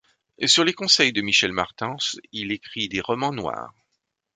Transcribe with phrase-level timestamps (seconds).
[0.47, 3.71] Sur les conseils de Michel Martens, il écrit des romans noirs.